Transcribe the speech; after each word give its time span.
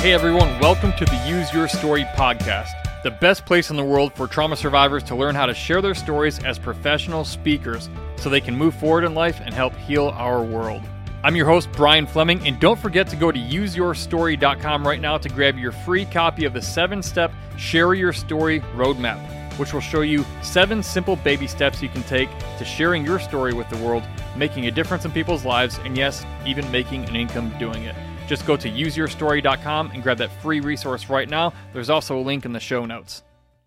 Hey 0.00 0.14
everyone, 0.14 0.58
welcome 0.60 0.94
to 0.94 1.04
the 1.04 1.22
Use 1.26 1.52
Your 1.52 1.68
Story 1.68 2.04
podcast, 2.16 2.70
the 3.02 3.10
best 3.10 3.44
place 3.44 3.68
in 3.68 3.76
the 3.76 3.84
world 3.84 4.14
for 4.14 4.26
trauma 4.26 4.56
survivors 4.56 5.02
to 5.04 5.14
learn 5.14 5.34
how 5.34 5.44
to 5.44 5.52
share 5.52 5.82
their 5.82 5.94
stories 5.94 6.42
as 6.42 6.58
professional 6.58 7.22
speakers 7.22 7.90
so 8.16 8.30
they 8.30 8.40
can 8.40 8.56
move 8.56 8.74
forward 8.74 9.04
in 9.04 9.14
life 9.14 9.42
and 9.44 9.52
help 9.52 9.74
heal 9.74 10.08
our 10.16 10.42
world. 10.42 10.80
I'm 11.22 11.36
your 11.36 11.44
host, 11.44 11.70
Brian 11.72 12.06
Fleming, 12.06 12.46
and 12.46 12.58
don't 12.58 12.80
forget 12.80 13.08
to 13.08 13.16
go 13.16 13.30
to 13.30 13.38
useyourstory.com 13.38 14.88
right 14.88 15.02
now 15.02 15.18
to 15.18 15.28
grab 15.28 15.58
your 15.58 15.72
free 15.72 16.06
copy 16.06 16.46
of 16.46 16.54
the 16.54 16.62
seven 16.62 17.02
step 17.02 17.30
Share 17.58 17.92
Your 17.92 18.14
Story 18.14 18.60
Roadmap, 18.74 19.20
which 19.58 19.74
will 19.74 19.82
show 19.82 20.00
you 20.00 20.24
seven 20.40 20.82
simple 20.82 21.16
baby 21.16 21.46
steps 21.46 21.82
you 21.82 21.90
can 21.90 22.04
take 22.04 22.30
to 22.56 22.64
sharing 22.64 23.04
your 23.04 23.18
story 23.18 23.52
with 23.52 23.68
the 23.68 23.76
world, 23.84 24.04
making 24.34 24.66
a 24.66 24.70
difference 24.70 25.04
in 25.04 25.12
people's 25.12 25.44
lives, 25.44 25.78
and 25.84 25.94
yes, 25.94 26.24
even 26.46 26.72
making 26.72 27.04
an 27.04 27.16
income 27.16 27.52
doing 27.58 27.82
it. 27.82 27.94
Just 28.30 28.46
go 28.46 28.56
to 28.56 28.70
useyourstory.com 28.70 29.90
and 29.92 30.04
grab 30.04 30.18
that 30.18 30.30
free 30.40 30.60
resource 30.60 31.10
right 31.10 31.28
now. 31.28 31.52
There's 31.72 31.90
also 31.90 32.16
a 32.16 32.22
link 32.22 32.44
in 32.44 32.52
the 32.52 32.60
show 32.60 32.86
notes. 32.86 33.24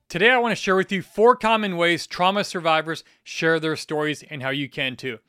Today, 0.08 0.30
I 0.30 0.38
want 0.38 0.54
to 0.54 0.56
share 0.56 0.78
with 0.78 0.90
you 0.90 1.02
four 1.02 1.36
common 1.36 1.76
ways 1.76 2.08
trauma 2.08 2.46
survivors 2.46 3.04
share 3.26 3.60
their 3.60 3.76
stories 3.76 4.24
and 4.24 4.42
how 4.42 4.52
you 4.52 4.70
can 4.70 4.96
too. 4.96 5.20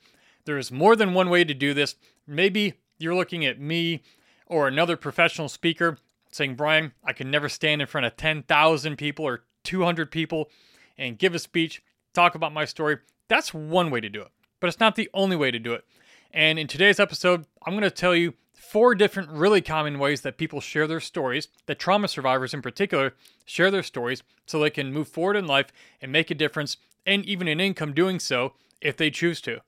There's 0.44 0.70
more 0.70 0.94
than 0.94 1.14
one 1.14 1.30
way 1.30 1.42
to 1.42 1.52
do 1.52 1.74
this. 1.74 1.96
Maybe 2.28 2.74
you're 2.96 3.16
looking 3.16 3.44
at 3.44 3.58
me 3.58 4.02
or 4.46 4.68
another 4.68 4.96
professional 4.96 5.48
speaker 5.48 5.98
saying, 6.30 6.54
Brian, 6.54 6.92
I 7.02 7.12
can 7.12 7.28
never 7.28 7.48
stand 7.48 7.80
in 7.80 7.88
front 7.88 8.06
of 8.06 8.16
10,000 8.16 8.96
people 8.96 9.24
or 9.24 9.42
200 9.64 10.12
people 10.12 10.48
and 10.96 11.18
give 11.18 11.34
a 11.34 11.40
speech, 11.40 11.82
talk 12.12 12.36
about 12.36 12.52
my 12.52 12.66
story. 12.66 12.98
That's 13.26 13.52
one 13.52 13.90
way 13.90 14.00
to 14.00 14.08
do 14.08 14.22
it, 14.22 14.30
but 14.60 14.68
it's 14.68 14.78
not 14.78 14.94
the 14.94 15.10
only 15.12 15.34
way 15.34 15.50
to 15.50 15.58
do 15.58 15.72
it. 15.72 15.84
And 16.32 16.56
in 16.56 16.68
today's 16.68 17.00
episode, 17.00 17.46
I'm 17.66 17.72
going 17.72 17.82
to 17.82 17.90
tell 17.90 18.14
you 18.14 18.34
four 18.64 18.94
different 18.94 19.30
really 19.30 19.60
common 19.60 19.98
ways 19.98 20.22
that 20.22 20.38
people 20.38 20.60
share 20.60 20.86
their 20.86 21.00
stories, 21.00 21.48
that 21.66 21.78
trauma 21.78 22.08
survivors 22.08 22.54
in 22.54 22.62
particular 22.62 23.14
share 23.44 23.70
their 23.70 23.82
stories 23.82 24.22
so 24.46 24.58
they 24.58 24.70
can 24.70 24.92
move 24.92 25.08
forward 25.08 25.36
in 25.36 25.46
life 25.46 25.68
and 26.00 26.10
make 26.10 26.30
a 26.30 26.34
difference 26.34 26.76
and 27.06 27.24
even 27.26 27.46
an 27.48 27.60
income 27.60 27.92
doing 27.92 28.18
so 28.18 28.54
if 28.80 28.96
they 28.96 29.10
choose 29.10 29.40
to. 29.40 29.60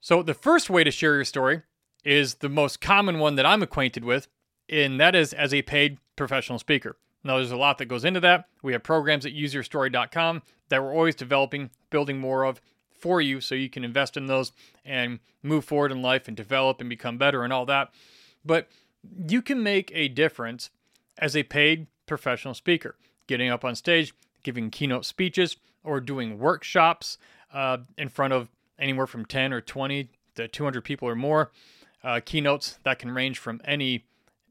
So, 0.00 0.22
the 0.22 0.34
first 0.34 0.70
way 0.70 0.84
to 0.84 0.90
share 0.90 1.14
your 1.14 1.24
story 1.24 1.62
is 2.04 2.36
the 2.36 2.48
most 2.48 2.80
common 2.80 3.18
one 3.18 3.34
that 3.34 3.46
I'm 3.46 3.62
acquainted 3.62 4.04
with, 4.04 4.28
and 4.68 5.00
that 5.00 5.14
is 5.14 5.32
as 5.32 5.52
a 5.52 5.62
paid 5.62 5.98
professional 6.14 6.58
speaker. 6.58 6.96
Now, 7.24 7.36
there's 7.36 7.50
a 7.50 7.56
lot 7.56 7.78
that 7.78 7.86
goes 7.86 8.04
into 8.04 8.20
that. 8.20 8.46
We 8.62 8.72
have 8.72 8.84
programs 8.84 9.26
at 9.26 9.32
useyourstory.com 9.32 10.42
that 10.68 10.82
we're 10.82 10.94
always 10.94 11.16
developing, 11.16 11.70
building 11.90 12.18
more 12.18 12.44
of 12.44 12.60
for 12.98 13.20
you 13.20 13.40
so 13.40 13.54
you 13.54 13.68
can 13.68 13.84
invest 13.84 14.16
in 14.16 14.26
those 14.26 14.52
and 14.84 15.18
move 15.42 15.64
forward 15.64 15.92
in 15.92 16.02
life 16.02 16.28
and 16.28 16.36
develop 16.36 16.80
and 16.80 16.88
become 16.88 17.18
better 17.18 17.42
and 17.42 17.52
all 17.52 17.66
that. 17.66 17.90
But 18.46 18.68
you 19.28 19.42
can 19.42 19.62
make 19.62 19.90
a 19.94 20.08
difference 20.08 20.70
as 21.18 21.36
a 21.36 21.42
paid 21.42 21.86
professional 22.06 22.54
speaker, 22.54 22.96
getting 23.26 23.50
up 23.50 23.64
on 23.64 23.74
stage, 23.74 24.14
giving 24.42 24.70
keynote 24.70 25.04
speeches, 25.04 25.56
or 25.82 26.00
doing 26.00 26.38
workshops 26.38 27.18
uh, 27.52 27.78
in 27.96 28.08
front 28.08 28.32
of 28.32 28.48
anywhere 28.78 29.06
from 29.06 29.24
10 29.24 29.52
or 29.52 29.60
20 29.60 30.10
to 30.34 30.48
200 30.48 30.82
people 30.82 31.08
or 31.08 31.14
more. 31.14 31.50
Uh, 32.04 32.20
keynotes 32.24 32.78
that 32.84 32.98
can 32.98 33.10
range 33.10 33.38
from 33.38 33.60
any 33.64 34.04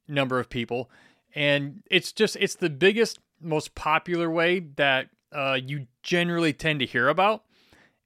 number 0.07 0.39
of 0.39 0.49
people. 0.49 0.89
And 1.33 1.83
it's 1.89 2.11
just, 2.11 2.35
it's 2.37 2.55
the 2.55 2.69
biggest, 2.69 3.19
most 3.39 3.75
popular 3.75 4.29
way 4.29 4.59
that 4.75 5.09
uh, 5.31 5.59
you 5.63 5.87
generally 6.03 6.53
tend 6.53 6.79
to 6.79 6.85
hear 6.85 7.07
about 7.07 7.44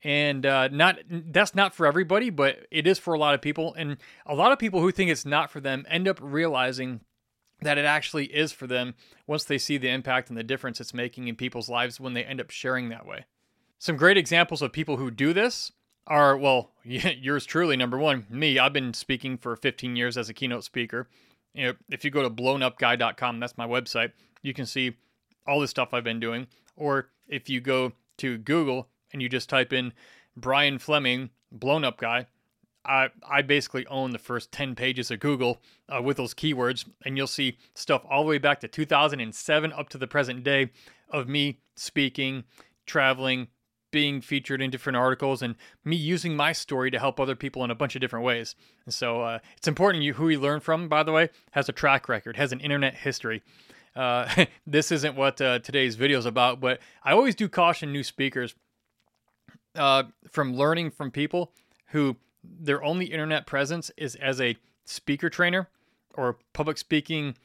and 0.04 0.46
uh, 0.46 0.70
not 0.70 1.00
that's 1.10 1.56
not 1.56 1.76
for 1.76 1.86
everybody, 1.86 2.30
but 2.30 2.68
it 2.72 2.88
is 2.88 3.00
for 3.00 3.14
a 3.14 3.20
lot 3.20 3.36
of 3.36 3.42
people. 3.42 3.74
And 3.76 3.98
a 4.26 4.36
lot 4.36 4.52
of 4.52 4.60
people 4.60 4.82
who 4.82 4.92
think 4.92 5.12
it's 5.12 5.26
not 5.26 5.52
for 5.52 5.60
them 5.60 5.86
end 5.90 6.08
up 6.08 6.20
realizing 6.22 7.02
that 7.62 7.78
it 7.78 7.86
actually 7.86 8.26
is 8.26 8.52
for 8.52 8.68
them 8.68 8.96
once 9.28 9.44
they 9.44 9.58
see 9.58 9.78
the 9.78 9.90
impact 9.90 10.30
and 10.30 10.38
the 10.38 10.44
difference 10.44 10.80
it's 10.80 10.94
making 10.94 11.28
in 11.28 11.36
people's 11.36 11.70
lives 11.70 12.00
when 12.00 12.14
they 12.14 12.24
end 12.24 12.40
up 12.40 12.50
sharing 12.50 12.90
that 12.90 13.06
way. 13.06 13.26
Some 13.78 13.98
great 13.98 14.18
examples 14.18 14.62
of 14.62 14.72
people 14.72 14.98
who 14.98 15.12
do 15.12 15.34
this 15.34 15.72
are 16.08 16.38
well, 16.38 16.72
yours 16.84 17.46
truly, 17.46 17.78
number 17.78 17.98
one, 17.98 18.26
me. 18.30 18.58
I've 18.60 18.74
been 18.74 18.94
speaking 18.94 19.38
for 19.38 19.56
15 19.56 19.96
years 19.96 20.18
as 20.18 20.30
a 20.30 20.34
keynote 20.34 20.64
speaker. 20.64 21.08
You 21.54 21.68
know, 21.68 21.74
if 21.90 22.06
you 22.06 22.12
go 22.12 22.24
to 22.24 22.30
blownupguy.com, 22.30 23.40
that's 23.40 23.58
my 23.58 23.68
website, 23.68 24.12
you 24.42 24.54
can 24.54 24.66
see 24.66 24.96
all 25.48 25.60
the 25.60 25.68
stuff 25.68 25.94
I've 25.94 26.04
been 26.04 26.20
doing. 26.20 26.48
Or 26.76 27.10
if 27.28 27.50
you 27.50 27.60
go 27.62 27.94
to 28.18 28.38
Google 28.38 28.89
and 29.12 29.22
you 29.22 29.30
just 29.30 29.50
type 29.50 29.74
in 29.74 29.94
Brian 30.36 30.80
Fleming, 30.80 31.30
blown 31.52 31.84
up 31.84 31.98
guy, 31.98 32.28
I, 32.86 33.10
I 33.30 33.42
basically 33.42 33.86
own 33.88 34.12
the 34.12 34.20
first 34.20 34.52
10 34.52 34.76
pages 34.76 35.12
of 35.12 35.20
Google 35.20 35.62
uh, 35.90 36.02
with 36.02 36.18
those 36.18 36.34
keywords, 36.34 36.86
and 37.06 37.18
you'll 37.18 37.28
see 37.28 37.58
stuff 37.76 38.04
all 38.10 38.24
the 38.24 38.30
way 38.30 38.38
back 38.38 38.60
to 38.62 38.68
2007 38.68 39.74
up 39.74 39.90
to 39.90 39.98
the 39.98 40.08
present 40.08 40.44
day 40.44 40.72
of 41.10 41.28
me 41.28 41.60
speaking, 41.76 42.46
traveling, 42.86 43.48
being 43.92 44.22
featured 44.22 44.62
in 44.62 44.70
different 44.70 44.98
articles, 44.98 45.42
and 45.42 45.56
me 45.84 45.96
using 45.96 46.36
my 46.36 46.52
story 46.52 46.90
to 46.92 47.00
help 47.00 47.20
other 47.20 47.36
people 47.36 47.64
in 47.64 47.72
a 47.72 47.76
bunch 47.76 47.96
of 47.96 48.02
different 48.02 48.26
ways. 48.26 48.56
And 48.86 48.94
so 48.94 49.22
uh, 49.22 49.40
it's 49.58 49.68
important 49.68 50.04
you, 50.04 50.14
who 50.14 50.30
you 50.30 50.40
learn 50.40 50.60
from, 50.60 50.88
by 50.88 51.04
the 51.04 51.12
way, 51.12 51.30
has 51.52 51.68
a 51.68 51.74
track 51.74 52.08
record, 52.08 52.38
has 52.38 52.52
an 52.52 52.60
internet 52.60 52.96
history. 52.96 53.44
Uh, 53.96 54.46
this 54.68 54.92
isn't 54.92 55.16
what 55.16 55.42
uh, 55.42 55.60
today's 55.60 55.96
video 55.96 56.18
is 56.18 56.26
about, 56.26 56.60
but 56.60 56.80
I 57.04 57.12
always 57.12 57.36
do 57.36 57.50
caution 57.50 57.92
new 57.92 58.04
speakers 58.04 58.56
uh, 59.76 60.04
from 60.30 60.56
learning 60.56 60.92
from 60.92 61.12
people 61.12 61.52
who 61.88 62.16
their 62.44 62.84
only 62.84 63.06
internet 63.06 63.46
presence 63.46 63.92
is 63.98 64.16
as 64.16 64.40
a 64.40 64.58
speaker 64.86 65.30
trainer 65.30 65.70
or 66.16 66.38
public 66.54 66.78
speaking 66.78 67.36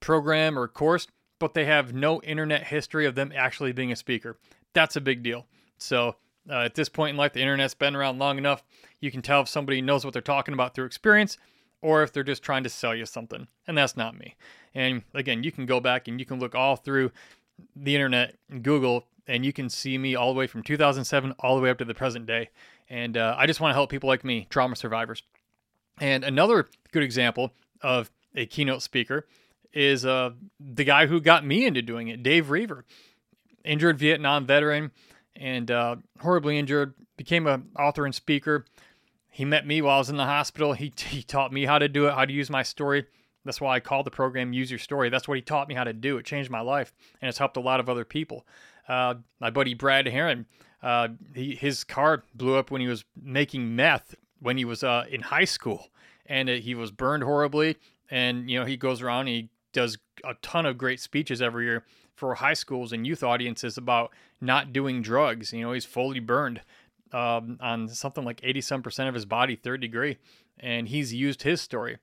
program 0.00 0.58
or 0.58 0.68
course, 0.68 1.06
but 1.38 1.54
they 1.54 1.64
have 1.64 1.94
no 1.94 2.20
internet 2.22 2.64
history 2.64 3.06
of 3.06 3.14
them 3.14 3.32
actually 3.34 3.72
being 3.72 3.92
a 3.92 3.96
speaker. 3.96 4.36
That's 4.72 4.96
a 4.96 5.00
big 5.00 5.22
deal. 5.22 5.46
So, 5.78 6.16
uh, 6.48 6.60
at 6.60 6.74
this 6.74 6.90
point 6.90 7.10
in 7.10 7.16
life, 7.16 7.32
the 7.32 7.40
internet's 7.40 7.74
been 7.74 7.96
around 7.96 8.18
long 8.18 8.36
enough. 8.36 8.62
You 9.00 9.10
can 9.10 9.22
tell 9.22 9.40
if 9.40 9.48
somebody 9.48 9.80
knows 9.80 10.04
what 10.04 10.12
they're 10.12 10.20
talking 10.20 10.52
about 10.52 10.74
through 10.74 10.84
experience 10.84 11.38
or 11.80 12.02
if 12.02 12.12
they're 12.12 12.22
just 12.22 12.42
trying 12.42 12.64
to 12.64 12.68
sell 12.68 12.94
you 12.94 13.06
something. 13.06 13.46
And 13.66 13.78
that's 13.78 13.96
not 13.96 14.18
me. 14.18 14.36
And 14.74 15.02
again, 15.14 15.42
you 15.42 15.52
can 15.52 15.64
go 15.64 15.80
back 15.80 16.06
and 16.06 16.20
you 16.20 16.26
can 16.26 16.38
look 16.38 16.54
all 16.54 16.76
through 16.76 17.12
the 17.76 17.94
internet 17.94 18.36
and 18.50 18.62
Google 18.62 19.06
and 19.26 19.44
you 19.44 19.52
can 19.52 19.68
see 19.68 19.96
me 19.98 20.14
all 20.14 20.32
the 20.32 20.38
way 20.38 20.46
from 20.46 20.62
2007 20.62 21.34
all 21.38 21.56
the 21.56 21.62
way 21.62 21.70
up 21.70 21.78
to 21.78 21.84
the 21.84 21.94
present 21.94 22.26
day. 22.26 22.50
And 22.88 23.16
uh, 23.16 23.34
I 23.38 23.46
just 23.46 23.60
want 23.60 23.70
to 23.70 23.74
help 23.74 23.90
people 23.90 24.08
like 24.08 24.24
me, 24.24 24.46
trauma 24.50 24.76
survivors. 24.76 25.22
And 26.00 26.24
another 26.24 26.68
good 26.92 27.02
example 27.02 27.52
of 27.80 28.10
a 28.34 28.46
keynote 28.46 28.82
speaker 28.82 29.26
is 29.72 30.04
uh, 30.04 30.30
the 30.60 30.84
guy 30.84 31.06
who 31.06 31.20
got 31.20 31.44
me 31.44 31.66
into 31.66 31.82
doing 31.82 32.08
it, 32.08 32.22
Dave 32.22 32.50
Roever, 32.50 32.84
injured 33.64 33.98
Vietnam 33.98 34.46
veteran 34.46 34.92
and 35.36 35.70
uh, 35.70 35.96
horribly 36.20 36.58
injured, 36.58 36.94
became 37.16 37.46
an 37.46 37.70
author 37.78 38.04
and 38.04 38.14
speaker. 38.14 38.64
He 39.30 39.44
met 39.44 39.66
me 39.66 39.82
while 39.82 39.96
I 39.96 39.98
was 39.98 40.10
in 40.10 40.16
the 40.16 40.26
hospital. 40.26 40.74
He, 40.74 40.92
he 40.96 41.22
taught 41.22 41.52
me 41.52 41.64
how 41.64 41.78
to 41.78 41.88
do 41.88 42.06
it, 42.06 42.14
how 42.14 42.24
to 42.24 42.32
use 42.32 42.50
my 42.50 42.62
story. 42.62 43.06
That's 43.44 43.60
why 43.60 43.76
I 43.76 43.80
call 43.80 44.02
the 44.02 44.10
program 44.10 44.52
Use 44.52 44.70
Your 44.70 44.78
Story. 44.78 45.10
That's 45.10 45.28
what 45.28 45.36
he 45.36 45.42
taught 45.42 45.68
me 45.68 45.74
how 45.74 45.84
to 45.84 45.92
do. 45.92 46.16
It 46.16 46.24
changed 46.24 46.50
my 46.50 46.60
life 46.60 46.94
and 47.20 47.28
it's 47.28 47.38
helped 47.38 47.56
a 47.56 47.60
lot 47.60 47.78
of 47.78 47.88
other 47.88 48.04
people. 48.04 48.46
Uh, 48.88 49.14
my 49.40 49.50
buddy 49.50 49.74
Brad 49.74 50.06
Heron, 50.06 50.46
uh, 50.82 51.08
he, 51.34 51.54
his 51.54 51.84
car 51.84 52.24
blew 52.34 52.56
up 52.56 52.70
when 52.70 52.80
he 52.80 52.86
was 52.86 53.04
making 53.20 53.74
meth 53.74 54.14
when 54.40 54.58
he 54.58 54.64
was 54.64 54.84
uh, 54.84 55.04
in 55.10 55.22
high 55.22 55.46
school, 55.46 55.88
and 56.26 56.48
he 56.48 56.74
was 56.74 56.90
burned 56.90 57.22
horribly. 57.22 57.76
And 58.10 58.50
you 58.50 58.58
know 58.58 58.66
he 58.66 58.76
goes 58.76 59.00
around, 59.00 59.26
he 59.26 59.48
does 59.72 59.98
a 60.22 60.34
ton 60.42 60.66
of 60.66 60.78
great 60.78 61.00
speeches 61.00 61.40
every 61.40 61.64
year 61.64 61.84
for 62.14 62.34
high 62.34 62.54
schools 62.54 62.92
and 62.92 63.06
youth 63.06 63.22
audiences 63.22 63.76
about 63.76 64.12
not 64.40 64.72
doing 64.72 65.02
drugs. 65.02 65.52
You 65.52 65.62
know 65.62 65.72
he's 65.72 65.86
fully 65.86 66.20
burned 66.20 66.60
um, 67.12 67.58
on 67.60 67.88
something 67.88 68.24
like 68.24 68.40
80 68.42 68.60
some 68.60 68.82
percent 68.82 69.08
of 69.08 69.14
his 69.14 69.24
body, 69.24 69.56
third 69.56 69.80
degree, 69.80 70.18
and 70.60 70.88
he's 70.88 71.14
used 71.14 71.42
his 71.42 71.60
story. 71.60 71.96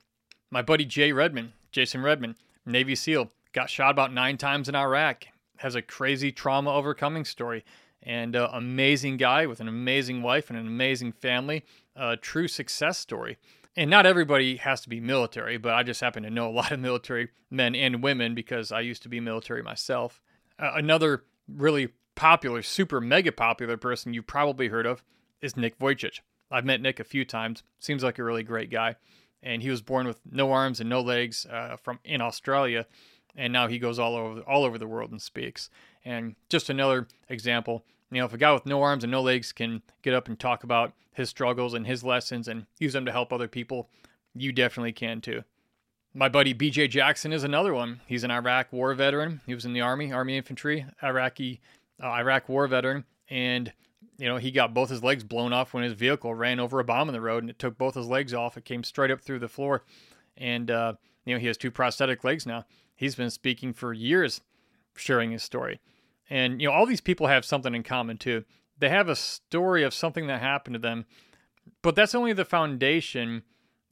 My 0.50 0.62
buddy 0.62 0.84
Jay 0.84 1.12
Redman, 1.12 1.52
Jason 1.70 2.02
Redman, 2.02 2.36
Navy 2.66 2.94
SEAL, 2.94 3.30
got 3.52 3.70
shot 3.70 3.90
about 3.90 4.12
nine 4.12 4.36
times 4.36 4.68
in 4.68 4.74
Iraq 4.74 5.26
has 5.62 5.74
a 5.76 5.82
crazy 5.82 6.32
trauma 6.32 6.72
overcoming 6.72 7.24
story 7.24 7.64
and 8.02 8.34
uh, 8.34 8.48
amazing 8.52 9.16
guy 9.16 9.46
with 9.46 9.60
an 9.60 9.68
amazing 9.68 10.20
wife 10.20 10.50
and 10.50 10.58
an 10.58 10.66
amazing 10.66 11.12
family, 11.12 11.64
a 11.94 12.16
true 12.16 12.48
success 12.48 12.98
story. 12.98 13.38
And 13.76 13.88
not 13.88 14.04
everybody 14.04 14.56
has 14.56 14.80
to 14.82 14.88
be 14.88 15.00
military, 15.00 15.56
but 15.56 15.72
I 15.72 15.84
just 15.84 16.00
happen 16.00 16.24
to 16.24 16.30
know 16.30 16.48
a 16.48 16.50
lot 16.60 16.72
of 16.72 16.80
military 16.80 17.28
men 17.48 17.74
and 17.74 18.02
women 18.02 18.34
because 18.34 18.72
I 18.72 18.80
used 18.80 19.04
to 19.04 19.08
be 19.08 19.20
military 19.20 19.62
myself. 19.62 20.20
Uh, 20.58 20.72
another 20.74 21.24
really 21.48 21.90
popular, 22.16 22.62
super 22.62 23.00
mega 23.00 23.32
popular 23.32 23.76
person 23.76 24.12
you've 24.12 24.26
probably 24.26 24.68
heard 24.68 24.86
of 24.86 25.04
is 25.40 25.56
Nick 25.56 25.78
Vujicic. 25.78 26.20
I've 26.50 26.64
met 26.64 26.80
Nick 26.80 26.98
a 26.98 27.04
few 27.04 27.24
times. 27.24 27.62
Seems 27.78 28.02
like 28.02 28.18
a 28.18 28.24
really 28.24 28.42
great 28.42 28.70
guy. 28.70 28.96
And 29.44 29.62
he 29.62 29.70
was 29.70 29.80
born 29.80 30.06
with 30.06 30.20
no 30.30 30.52
arms 30.52 30.80
and 30.80 30.90
no 30.90 31.00
legs 31.00 31.46
uh, 31.46 31.76
from 31.76 32.00
in 32.04 32.20
Australia 32.20 32.86
and 33.36 33.52
now 33.52 33.68
he 33.68 33.78
goes 33.78 33.98
all 33.98 34.14
over 34.14 34.40
all 34.42 34.64
over 34.64 34.78
the 34.78 34.86
world 34.86 35.10
and 35.10 35.20
speaks. 35.20 35.70
And 36.04 36.36
just 36.48 36.70
another 36.70 37.06
example, 37.28 37.84
you 38.10 38.18
know, 38.18 38.26
if 38.26 38.34
a 38.34 38.38
guy 38.38 38.52
with 38.52 38.66
no 38.66 38.82
arms 38.82 39.04
and 39.04 39.10
no 39.10 39.22
legs 39.22 39.52
can 39.52 39.82
get 40.02 40.14
up 40.14 40.28
and 40.28 40.38
talk 40.38 40.64
about 40.64 40.92
his 41.12 41.28
struggles 41.28 41.74
and 41.74 41.86
his 41.86 42.02
lessons 42.02 42.48
and 42.48 42.66
use 42.78 42.92
them 42.92 43.04
to 43.06 43.12
help 43.12 43.32
other 43.32 43.48
people, 43.48 43.88
you 44.34 44.52
definitely 44.52 44.92
can 44.92 45.20
too. 45.20 45.42
My 46.14 46.28
buddy 46.28 46.52
BJ 46.52 46.90
Jackson 46.90 47.32
is 47.32 47.42
another 47.42 47.72
one. 47.72 48.00
He's 48.06 48.24
an 48.24 48.30
Iraq 48.30 48.72
war 48.72 48.92
veteran. 48.94 49.40
He 49.46 49.54
was 49.54 49.64
in 49.64 49.72
the 49.72 49.80
Army, 49.80 50.12
Army 50.12 50.36
infantry, 50.36 50.84
Iraqi, 51.02 51.60
uh, 52.02 52.08
Iraq 52.08 52.48
war 52.48 52.66
veteran. 52.66 53.04
And, 53.30 53.72
you 54.18 54.28
know, 54.28 54.36
he 54.36 54.50
got 54.50 54.74
both 54.74 54.90
his 54.90 55.02
legs 55.02 55.24
blown 55.24 55.54
off 55.54 55.72
when 55.72 55.84
his 55.84 55.94
vehicle 55.94 56.34
ran 56.34 56.60
over 56.60 56.80
a 56.80 56.84
bomb 56.84 57.08
in 57.08 57.14
the 57.14 57.20
road 57.20 57.42
and 57.42 57.48
it 57.48 57.58
took 57.58 57.78
both 57.78 57.94
his 57.94 58.08
legs 58.08 58.34
off. 58.34 58.58
It 58.58 58.66
came 58.66 58.84
straight 58.84 59.10
up 59.10 59.22
through 59.22 59.38
the 59.38 59.48
floor. 59.48 59.84
And, 60.36 60.70
uh, 60.70 60.94
you 61.24 61.34
know, 61.34 61.40
he 61.40 61.46
has 61.46 61.56
two 61.56 61.70
prosthetic 61.70 62.24
legs 62.24 62.44
now. 62.44 62.66
He's 63.02 63.16
been 63.16 63.30
speaking 63.30 63.72
for 63.72 63.92
years, 63.92 64.42
sharing 64.94 65.32
his 65.32 65.42
story. 65.42 65.80
And, 66.30 66.62
you 66.62 66.68
know, 66.68 66.72
all 66.72 66.86
these 66.86 67.00
people 67.00 67.26
have 67.26 67.44
something 67.44 67.74
in 67.74 67.82
common 67.82 68.16
too. 68.16 68.44
They 68.78 68.90
have 68.90 69.08
a 69.08 69.16
story 69.16 69.82
of 69.82 69.92
something 69.92 70.28
that 70.28 70.40
happened 70.40 70.74
to 70.74 70.78
them, 70.78 71.06
but 71.82 71.96
that's 71.96 72.14
only 72.14 72.32
the 72.32 72.44
foundation 72.44 73.42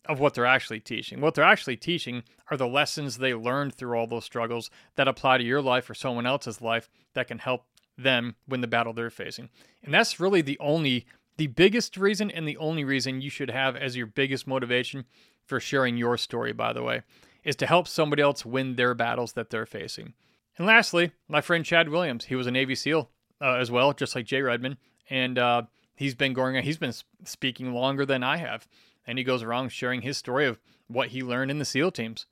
of 0.04 0.20
what 0.20 0.34
they're 0.34 0.46
actually 0.46 0.78
teaching. 0.78 1.20
What 1.20 1.34
they're 1.34 1.42
actually 1.42 1.76
teaching 1.76 2.22
are 2.52 2.56
the 2.56 2.68
lessons 2.68 3.18
they 3.18 3.34
learned 3.34 3.74
through 3.74 3.98
all 3.98 4.06
those 4.06 4.24
struggles 4.24 4.70
that 4.94 5.08
apply 5.08 5.38
to 5.38 5.44
your 5.44 5.60
life 5.60 5.90
or 5.90 5.94
someone 5.94 6.24
else's 6.24 6.60
life 6.60 6.88
that 7.14 7.26
can 7.26 7.38
help 7.38 7.64
them 7.98 8.36
win 8.46 8.60
the 8.60 8.68
battle 8.68 8.92
they're 8.92 9.10
facing. 9.10 9.48
And 9.82 9.92
that's 9.92 10.20
really 10.20 10.40
the 10.40 10.58
only, 10.60 11.04
the 11.36 11.48
biggest 11.48 11.96
reason 11.96 12.30
and 12.30 12.46
the 12.46 12.58
only 12.58 12.84
reason 12.84 13.22
you 13.22 13.30
should 13.30 13.50
have 13.50 13.74
as 13.74 13.96
your 13.96 14.06
biggest 14.06 14.46
motivation 14.46 15.04
for 15.50 15.60
sharing 15.60 15.98
your 15.98 16.16
story, 16.16 16.52
by 16.52 16.72
the 16.72 16.82
way, 16.82 17.02
is 17.44 17.56
to 17.56 17.66
help 17.66 17.86
somebody 17.86 18.22
else 18.22 18.46
win 18.46 18.76
their 18.76 18.94
battles 18.94 19.34
that 19.34 19.50
they're 19.50 19.66
facing. 19.66 20.14
And 20.56 20.66
lastly, 20.66 21.12
my 21.28 21.42
friend 21.42 21.64
Chad 21.64 21.90
Williams. 21.90 22.24
He 22.24 22.34
was 22.34 22.46
a 22.46 22.50
Navy 22.50 22.74
SEAL 22.74 23.10
uh, 23.40 23.54
as 23.54 23.70
well, 23.70 23.92
just 23.92 24.14
like 24.14 24.24
Jay 24.24 24.40
Redman. 24.40 24.78
And 25.10 25.38
uh, 25.38 25.62
he's 25.94 26.14
been 26.14 26.32
going, 26.32 26.62
he's 26.62 26.78
been 26.78 26.94
speaking 27.24 27.74
longer 27.74 28.06
than 28.06 28.22
I 28.22 28.38
have 28.38 28.66
and 29.06 29.18
he 29.18 29.24
goes 29.24 29.42
around 29.42 29.70
sharing 29.70 30.02
his 30.02 30.16
story 30.16 30.46
of 30.46 30.60
what 30.86 31.08
he 31.08 31.22
learned 31.22 31.50
in 31.50 31.58
the 31.58 31.64
SEAL 31.64 31.90
teams. 31.90 32.26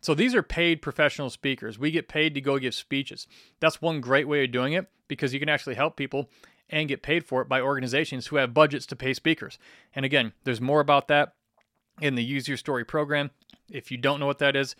So 0.00 0.14
these 0.14 0.34
are 0.34 0.42
paid 0.42 0.82
professional 0.82 1.30
speakers. 1.30 1.78
We 1.78 1.90
get 1.90 2.08
paid 2.08 2.34
to 2.34 2.40
go 2.40 2.58
give 2.58 2.74
speeches. 2.74 3.26
That's 3.60 3.80
one 3.80 4.00
great 4.00 4.28
way 4.28 4.44
of 4.44 4.50
doing 4.50 4.72
it 4.72 4.88
because 5.08 5.32
you 5.32 5.40
can 5.40 5.48
actually 5.48 5.76
help 5.76 5.96
people 5.96 6.28
and 6.68 6.88
get 6.88 7.02
paid 7.02 7.24
for 7.24 7.40
it 7.40 7.48
by 7.48 7.60
organizations 7.60 8.26
who 8.26 8.36
have 8.36 8.52
budgets 8.52 8.86
to 8.86 8.96
pay 8.96 9.14
speakers. 9.14 9.58
And 9.94 10.04
again, 10.04 10.32
there's 10.44 10.60
more 10.60 10.80
about 10.80 11.08
that 11.08 11.34
in 12.00 12.14
the 12.14 12.24
Use 12.24 12.48
Your 12.48 12.56
Story 12.56 12.84
program. 12.84 13.30
If 13.70 13.90
you 13.90 13.96
don't 13.96 14.20
know 14.20 14.26
what 14.26 14.38
that 14.38 14.56
is, 14.56 14.76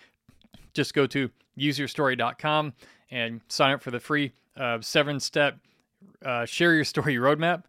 just 0.74 0.94
go 0.94 1.06
to 1.08 1.30
useyourstory.com 1.58 2.72
and 3.10 3.40
sign 3.48 3.72
up 3.72 3.82
for 3.82 3.90
the 3.90 4.00
free 4.00 4.32
uh, 4.56 4.80
seven 4.80 5.20
step 5.20 5.58
uh, 6.24 6.44
share 6.44 6.74
your 6.74 6.84
story 6.84 7.16
roadmap. 7.16 7.64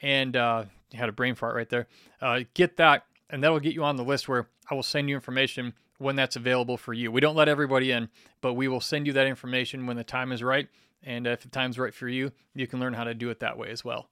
And 0.00 0.36
uh, 0.36 0.64
had 0.94 1.08
a 1.08 1.12
brain 1.12 1.34
fart 1.34 1.56
right 1.56 1.68
there. 1.68 1.88
Uh, 2.20 2.40
get 2.54 2.76
that, 2.76 3.04
and 3.30 3.42
that'll 3.42 3.60
get 3.60 3.74
you 3.74 3.82
on 3.82 3.96
the 3.96 4.04
list 4.04 4.28
where 4.28 4.48
I 4.70 4.74
will 4.74 4.82
send 4.82 5.08
you 5.08 5.16
information 5.16 5.74
when 5.98 6.14
that's 6.14 6.36
available 6.36 6.76
for 6.76 6.94
you. 6.94 7.10
We 7.10 7.20
don't 7.20 7.34
let 7.34 7.48
everybody 7.48 7.90
in, 7.90 8.08
but 8.40 8.54
we 8.54 8.68
will 8.68 8.80
send 8.80 9.06
you 9.06 9.12
that 9.14 9.26
information 9.26 9.86
when 9.86 9.96
the 9.96 10.04
time 10.04 10.30
is 10.30 10.42
right. 10.42 10.68
And 11.02 11.26
if 11.26 11.42
the 11.42 11.48
time's 11.48 11.78
right 11.78 11.92
for 11.92 12.08
you, 12.08 12.30
you 12.54 12.68
can 12.68 12.78
learn 12.78 12.94
how 12.94 13.04
to 13.04 13.14
do 13.14 13.28
it 13.30 13.40
that 13.40 13.58
way 13.58 13.70
as 13.70 13.84
well. 13.84 14.08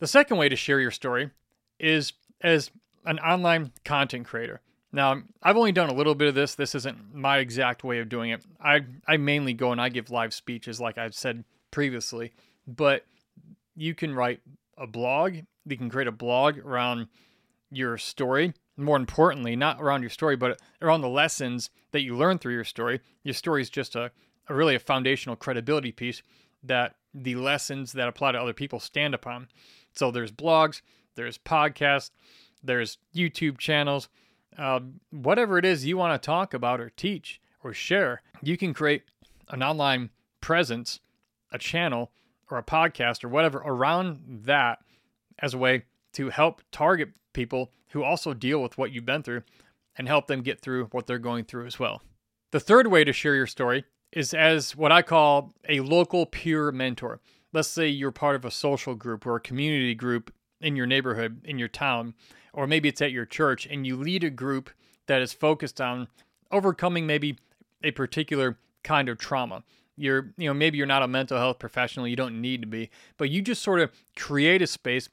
The 0.00 0.06
second 0.06 0.36
way 0.36 0.50
to 0.50 0.56
share 0.56 0.80
your 0.80 0.90
story 0.90 1.30
is 1.78 2.12
as 2.42 2.70
an 3.04 3.18
online 3.18 3.72
content 3.84 4.26
creator. 4.26 4.60
Now, 4.92 5.22
I've 5.42 5.56
only 5.56 5.72
done 5.72 5.88
a 5.88 5.94
little 5.94 6.14
bit 6.14 6.28
of 6.28 6.34
this. 6.34 6.54
This 6.54 6.74
isn't 6.74 7.14
my 7.14 7.38
exact 7.38 7.82
way 7.82 7.98
of 7.98 8.08
doing 8.08 8.30
it. 8.30 8.44
I, 8.60 8.80
I 9.08 9.16
mainly 9.16 9.54
go 9.54 9.72
and 9.72 9.80
I 9.80 9.88
give 9.88 10.10
live 10.10 10.34
speeches, 10.34 10.80
like 10.80 10.98
I've 10.98 11.14
said 11.14 11.44
previously, 11.70 12.32
but 12.66 13.06
you 13.74 13.94
can 13.94 14.14
write 14.14 14.40
a 14.76 14.86
blog 14.86 15.36
you 15.64 15.76
can 15.76 15.90
create 15.90 16.08
a 16.08 16.12
blog 16.12 16.58
around 16.58 17.08
your 17.70 17.98
story. 17.98 18.54
More 18.76 18.96
importantly, 18.96 19.54
not 19.54 19.80
around 19.80 20.02
your 20.02 20.10
story, 20.10 20.36
but 20.36 20.60
around 20.80 21.02
the 21.02 21.08
lessons 21.08 21.70
that 21.92 22.02
you 22.02 22.16
learn 22.16 22.38
through 22.38 22.54
your 22.54 22.64
story. 22.64 23.00
Your 23.22 23.34
story 23.34 23.62
is 23.62 23.70
just 23.70 23.94
a, 23.94 24.10
a 24.48 24.54
really 24.54 24.74
a 24.74 24.80
foundational 24.80 25.36
credibility 25.36 25.92
piece 25.92 26.22
that 26.62 26.96
the 27.14 27.34
lessons 27.34 27.92
that 27.92 28.08
apply 28.08 28.32
to 28.32 28.40
other 28.40 28.54
people 28.54 28.80
stand 28.80 29.14
upon. 29.14 29.48
So 29.94 30.10
there's 30.10 30.32
blogs, 30.32 30.80
there's 31.16 31.36
podcasts, 31.36 32.10
there's 32.62 32.98
YouTube 33.14 33.58
channels, 33.58 34.08
uh, 34.58 34.80
whatever 35.10 35.58
it 35.58 35.64
is 35.64 35.86
you 35.86 35.96
want 35.96 36.20
to 36.20 36.24
talk 36.24 36.54
about 36.54 36.80
or 36.80 36.90
teach 36.90 37.40
or 37.62 37.72
share, 37.72 38.22
you 38.42 38.56
can 38.56 38.74
create 38.74 39.02
an 39.48 39.62
online 39.62 40.10
presence, 40.40 41.00
a 41.52 41.58
channel, 41.58 42.10
or 42.50 42.58
a 42.58 42.62
podcast 42.62 43.24
or 43.24 43.28
whatever 43.28 43.62
around 43.64 44.42
that 44.44 44.78
as 45.38 45.54
a 45.54 45.58
way 45.58 45.84
to 46.12 46.28
help 46.28 46.60
target 46.70 47.10
people 47.32 47.70
who 47.88 48.02
also 48.02 48.34
deal 48.34 48.62
with 48.62 48.76
what 48.76 48.92
you've 48.92 49.06
been 49.06 49.22
through 49.22 49.42
and 49.96 50.08
help 50.08 50.26
them 50.26 50.42
get 50.42 50.60
through 50.60 50.86
what 50.86 51.06
they're 51.06 51.18
going 51.18 51.44
through 51.44 51.66
as 51.66 51.78
well. 51.78 52.02
The 52.50 52.60
third 52.60 52.88
way 52.88 53.04
to 53.04 53.12
share 53.12 53.34
your 53.34 53.46
story 53.46 53.84
is 54.12 54.34
as 54.34 54.76
what 54.76 54.92
I 54.92 55.02
call 55.02 55.52
a 55.68 55.80
local 55.80 56.26
peer 56.26 56.70
mentor. 56.70 57.20
Let's 57.52 57.68
say 57.68 57.88
you're 57.88 58.12
part 58.12 58.36
of 58.36 58.44
a 58.44 58.50
social 58.50 58.94
group 58.94 59.26
or 59.26 59.36
a 59.36 59.40
community 59.40 59.94
group 59.94 60.32
in 60.62 60.76
your 60.76 60.86
neighborhood, 60.86 61.40
in 61.44 61.58
your 61.58 61.68
town, 61.68 62.14
or 62.52 62.66
maybe 62.66 62.88
it's 62.88 63.02
at 63.02 63.12
your 63.12 63.26
church, 63.26 63.66
and 63.66 63.86
you 63.86 63.96
lead 63.96 64.24
a 64.24 64.30
group 64.30 64.70
that 65.06 65.20
is 65.20 65.32
focused 65.32 65.80
on 65.80 66.08
overcoming 66.50 67.06
maybe 67.06 67.36
a 67.82 67.90
particular 67.90 68.58
kind 68.82 69.08
of 69.08 69.18
trauma. 69.18 69.64
You're, 69.96 70.32
you 70.36 70.46
know, 70.48 70.54
maybe 70.54 70.78
you're 70.78 70.86
not 70.86 71.02
a 71.02 71.08
mental 71.08 71.38
health 71.38 71.58
professional, 71.58 72.08
you 72.08 72.16
don't 72.16 72.40
need 72.40 72.62
to 72.62 72.66
be, 72.66 72.90
but 73.16 73.30
you 73.30 73.42
just 73.42 73.62
sort 73.62 73.80
of 73.80 73.90
create 74.16 74.62
a 74.62 74.66
space 74.66 75.08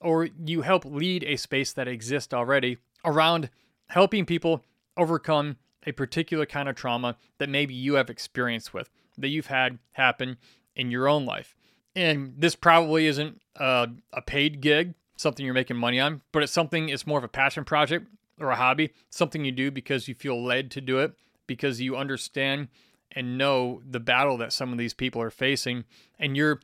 or 0.00 0.28
you 0.44 0.62
help 0.62 0.84
lead 0.84 1.24
a 1.24 1.36
space 1.36 1.72
that 1.72 1.88
exists 1.88 2.34
already 2.34 2.78
around 3.04 3.48
helping 3.88 4.26
people 4.26 4.64
overcome 4.96 5.56
a 5.86 5.92
particular 5.92 6.46
kind 6.46 6.68
of 6.68 6.74
trauma 6.74 7.16
that 7.38 7.48
maybe 7.48 7.74
you 7.74 7.94
have 7.94 8.10
experienced 8.10 8.74
with, 8.74 8.90
that 9.18 9.28
you've 9.28 9.46
had 9.46 9.78
happen 9.92 10.36
in 10.74 10.90
your 10.90 11.08
own 11.08 11.24
life. 11.24 11.56
And 11.96 12.34
this 12.36 12.56
probably 12.56 13.06
isn't 13.06 13.40
a, 13.56 13.88
a 14.12 14.22
paid 14.22 14.60
gig, 14.60 14.94
something 15.16 15.44
you're 15.44 15.54
making 15.54 15.76
money 15.76 16.00
on, 16.00 16.22
but 16.32 16.42
it's 16.42 16.52
something, 16.52 16.88
it's 16.88 17.06
more 17.06 17.18
of 17.18 17.24
a 17.24 17.28
passion 17.28 17.64
project 17.64 18.08
or 18.40 18.50
a 18.50 18.56
hobby, 18.56 18.92
something 19.10 19.44
you 19.44 19.52
do 19.52 19.70
because 19.70 20.08
you 20.08 20.14
feel 20.14 20.42
led 20.42 20.70
to 20.72 20.80
do 20.80 20.98
it, 20.98 21.12
because 21.46 21.80
you 21.80 21.96
understand 21.96 22.68
and 23.12 23.38
know 23.38 23.80
the 23.88 24.00
battle 24.00 24.36
that 24.38 24.52
some 24.52 24.72
of 24.72 24.78
these 24.78 24.94
people 24.94 25.22
are 25.22 25.30
facing. 25.30 25.84
And 26.18 26.36
you're, 26.36 26.60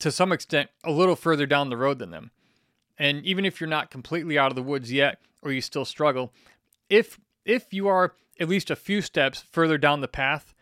to 0.00 0.10
some 0.10 0.32
extent, 0.32 0.70
a 0.82 0.90
little 0.90 1.16
further 1.16 1.46
down 1.46 1.70
the 1.70 1.76
road 1.76 2.00
than 2.00 2.10
them. 2.10 2.32
And 2.98 3.24
even 3.24 3.44
if 3.44 3.60
you're 3.60 3.68
not 3.68 3.90
completely 3.90 4.38
out 4.38 4.50
of 4.50 4.56
the 4.56 4.62
woods 4.62 4.92
yet 4.92 5.20
or 5.42 5.52
you 5.52 5.60
still 5.60 5.84
struggle, 5.84 6.32
if 6.88 7.20
if 7.44 7.72
you 7.72 7.86
are 7.86 8.14
at 8.40 8.48
least 8.48 8.70
a 8.70 8.76
few 8.76 9.00
steps 9.00 9.44
further 9.52 9.78
down 9.78 10.00
the 10.00 10.08
path 10.08 10.54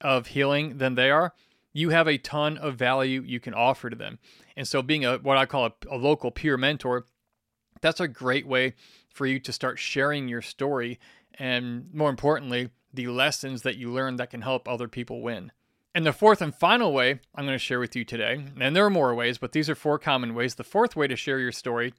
of 0.00 0.28
healing 0.28 0.78
than 0.78 0.94
they 0.94 1.10
are, 1.10 1.32
you 1.76 1.90
have 1.90 2.08
a 2.08 2.16
ton 2.16 2.56
of 2.56 2.76
value 2.76 3.22
you 3.26 3.38
can 3.38 3.52
offer 3.52 3.90
to 3.90 3.96
them. 3.96 4.18
And 4.56 4.66
so 4.66 4.80
being 4.80 5.04
a 5.04 5.18
what 5.18 5.36
I 5.36 5.44
call 5.44 5.66
a, 5.66 5.72
a 5.90 5.98
local 5.98 6.30
peer 6.30 6.56
mentor, 6.56 7.04
that's 7.82 8.00
a 8.00 8.08
great 8.08 8.46
way 8.46 8.72
for 9.10 9.26
you 9.26 9.38
to 9.40 9.52
start 9.52 9.78
sharing 9.78 10.26
your 10.26 10.40
story 10.40 10.98
and 11.38 11.92
more 11.92 12.08
importantly, 12.08 12.70
the 12.94 13.08
lessons 13.08 13.60
that 13.60 13.76
you 13.76 13.90
learn 13.90 14.16
that 14.16 14.30
can 14.30 14.40
help 14.40 14.66
other 14.66 14.88
people 14.88 15.20
win. 15.20 15.52
And 15.94 16.06
the 16.06 16.14
fourth 16.14 16.40
and 16.40 16.54
final 16.54 16.94
way 16.94 17.20
I'm 17.34 17.44
going 17.44 17.54
to 17.54 17.58
share 17.58 17.78
with 17.78 17.94
you 17.94 18.06
today, 18.06 18.42
and 18.58 18.74
there 18.74 18.86
are 18.86 18.90
more 18.90 19.14
ways, 19.14 19.36
but 19.36 19.52
these 19.52 19.68
are 19.68 19.74
four 19.74 19.98
common 19.98 20.34
ways. 20.34 20.54
The 20.54 20.64
fourth 20.64 20.96
way 20.96 21.06
to 21.06 21.16
share 21.16 21.38
your 21.38 21.52
story 21.52 21.92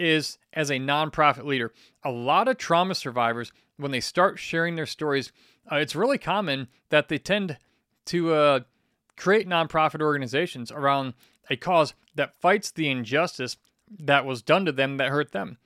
is 0.00 0.38
as 0.52 0.68
a 0.68 0.80
nonprofit 0.80 1.44
leader. 1.44 1.72
A 2.04 2.10
lot 2.10 2.48
of 2.48 2.58
trauma 2.58 2.96
survivors, 2.96 3.52
when 3.76 3.92
they 3.92 4.00
start 4.00 4.40
sharing 4.40 4.74
their 4.74 4.86
stories, 4.86 5.30
uh, 5.70 5.76
it's 5.76 5.94
really 5.94 6.18
common 6.18 6.66
that 6.90 7.08
they 7.08 7.18
tend 7.18 7.56
to 8.06 8.34
uh, 8.34 8.60
create 9.16 9.48
nonprofit 9.48 10.00
organizations 10.00 10.70
around 10.70 11.14
a 11.48 11.56
cause 11.56 11.94
that 12.14 12.34
fights 12.40 12.70
the 12.70 12.88
injustice 12.88 13.56
that 13.98 14.24
was 14.24 14.42
done 14.42 14.64
to 14.64 14.72
them 14.72 14.96
that 14.96 15.10
hurt 15.10 15.32
them, 15.32 15.58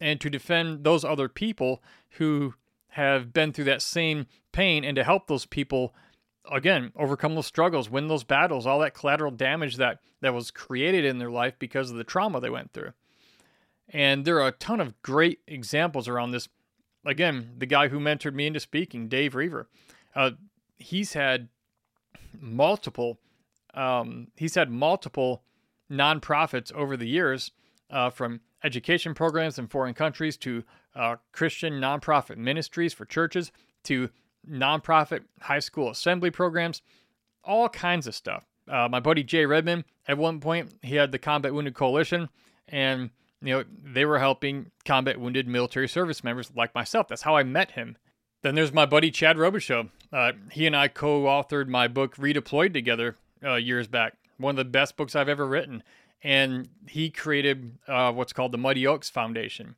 and 0.00 0.20
to 0.20 0.30
defend 0.30 0.84
those 0.84 1.04
other 1.04 1.28
people 1.28 1.82
who 2.12 2.54
have 2.88 3.32
been 3.32 3.52
through 3.52 3.64
that 3.64 3.82
same 3.82 4.26
pain 4.52 4.84
and 4.84 4.96
to 4.96 5.04
help 5.04 5.26
those 5.26 5.46
people 5.46 5.94
again 6.50 6.92
overcome 6.96 7.34
those 7.34 7.46
struggles 7.46 7.88
win 7.88 8.08
those 8.08 8.24
battles 8.24 8.66
all 8.66 8.80
that 8.80 8.94
collateral 8.94 9.30
damage 9.30 9.76
that 9.76 10.00
that 10.20 10.34
was 10.34 10.50
created 10.50 11.04
in 11.04 11.18
their 11.18 11.30
life 11.30 11.54
because 11.58 11.90
of 11.90 11.96
the 11.96 12.04
trauma 12.04 12.40
they 12.40 12.50
went 12.50 12.72
through. 12.72 12.92
And 13.88 14.24
there 14.24 14.40
are 14.40 14.48
a 14.48 14.52
ton 14.52 14.80
of 14.80 15.00
great 15.02 15.40
examples 15.46 16.08
around 16.08 16.32
this. 16.32 16.48
Again 17.04 17.52
the 17.56 17.66
guy 17.66 17.88
who 17.88 17.98
mentored 17.98 18.34
me 18.34 18.46
into 18.46 18.60
speaking 18.60 19.08
Dave 19.08 19.34
Roever 19.34 19.68
uh, 20.14 20.32
he's 20.78 21.14
had 21.14 21.48
multiple 22.40 23.18
um, 23.74 24.28
he's 24.36 24.54
had 24.54 24.70
multiple 24.70 25.42
nonprofits 25.90 26.72
over 26.72 26.96
the 26.96 27.08
years 27.08 27.52
uh, 27.90 28.10
from 28.10 28.40
education 28.62 29.14
programs 29.14 29.58
in 29.58 29.66
foreign 29.66 29.94
countries 29.94 30.36
to 30.36 30.62
uh, 30.94 31.16
christian 31.32 31.74
nonprofit 31.74 32.36
ministries 32.36 32.92
for 32.92 33.04
churches 33.04 33.50
to 33.84 34.10
nonprofit 34.48 35.22
high 35.40 35.58
school 35.58 35.90
assembly 35.90 36.30
programs, 36.30 36.82
all 37.44 37.68
kinds 37.68 38.06
of 38.06 38.14
stuff. 38.14 38.44
Uh, 38.68 38.88
my 38.88 39.00
buddy 39.00 39.22
Jay 39.22 39.44
Redman, 39.44 39.84
at 40.06 40.18
one 40.18 40.40
point, 40.40 40.72
he 40.82 40.96
had 40.96 41.12
the 41.12 41.18
Combat 41.18 41.52
Wounded 41.52 41.74
Coalition, 41.74 42.28
and 42.68 43.10
you 43.40 43.54
know 43.54 43.64
they 43.82 44.04
were 44.04 44.18
helping 44.18 44.70
combat 44.84 45.20
wounded 45.20 45.48
military 45.48 45.88
service 45.88 46.22
members 46.22 46.52
like 46.54 46.74
myself. 46.74 47.08
That's 47.08 47.22
how 47.22 47.36
I 47.36 47.42
met 47.42 47.72
him. 47.72 47.96
Then 48.42 48.54
there's 48.54 48.72
my 48.72 48.86
buddy 48.86 49.10
Chad 49.10 49.36
Robichaux. 49.36 49.88
Uh, 50.12 50.32
he 50.50 50.66
and 50.66 50.76
I 50.76 50.88
co 50.88 51.22
authored 51.24 51.68
my 51.68 51.88
book 51.88 52.16
Redeployed 52.16 52.72
together 52.72 53.16
uh, 53.44 53.54
years 53.54 53.88
back. 53.88 54.14
One 54.36 54.52
of 54.52 54.56
the 54.56 54.70
best 54.70 54.96
books 54.96 55.16
I've 55.16 55.28
ever 55.28 55.46
written. 55.46 55.82
And 56.22 56.68
he 56.88 57.10
created 57.10 57.78
uh, 57.88 58.12
what's 58.12 58.32
called 58.32 58.52
the 58.52 58.58
Mighty 58.58 58.86
Oaks 58.86 59.10
Foundation. 59.10 59.76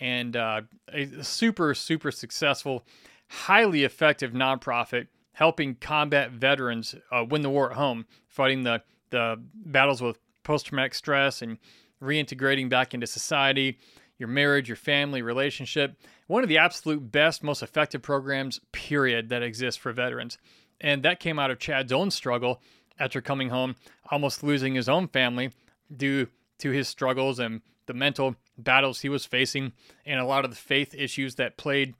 And 0.00 0.36
uh, 0.36 0.62
a 0.92 1.22
super, 1.22 1.74
super 1.74 2.10
successful, 2.10 2.84
highly 3.28 3.84
effective 3.84 4.32
nonprofit 4.32 5.06
helping 5.36 5.74
combat 5.74 6.30
veterans 6.30 6.94
uh, 7.12 7.22
win 7.28 7.42
the 7.42 7.50
war 7.50 7.70
at 7.70 7.76
home, 7.76 8.06
fighting 8.26 8.62
the, 8.62 8.82
the 9.10 9.38
battles 9.66 10.00
with 10.00 10.18
post 10.44 10.64
traumatic 10.64 10.94
stress 10.94 11.42
and 11.42 11.58
reintegrating 12.02 12.70
back 12.70 12.94
into 12.94 13.06
society, 13.06 13.78
your 14.18 14.28
marriage, 14.28 14.68
your 14.68 14.76
family, 14.76 15.22
relationship. 15.22 15.96
One 16.26 16.42
of 16.42 16.48
the 16.48 16.58
absolute 16.58 17.12
best, 17.12 17.42
most 17.42 17.62
effective 17.62 18.02
programs, 18.02 18.60
period, 18.72 19.28
that 19.28 19.42
exists 19.42 19.80
for 19.80 19.92
veterans. 19.92 20.38
And 20.80 21.02
that 21.02 21.20
came 21.20 21.38
out 21.38 21.50
of 21.50 21.58
Chad's 21.58 21.92
own 21.92 22.10
struggle 22.10 22.60
after 22.98 23.20
coming 23.20 23.50
home, 23.50 23.76
almost 24.10 24.42
losing 24.42 24.74
his 24.74 24.88
own 24.88 25.08
family 25.08 25.52
due 25.94 26.28
to 26.58 26.70
his 26.70 26.88
struggles 26.88 27.38
and 27.38 27.60
the 27.86 27.94
mental 27.94 28.36
battles 28.58 29.00
he 29.00 29.08
was 29.08 29.26
facing, 29.26 29.72
and 30.04 30.18
a 30.18 30.24
lot 30.24 30.44
of 30.44 30.50
the 30.50 30.56
faith 30.56 30.94
issues 30.94 31.36
that 31.36 31.56
played 31.56 31.94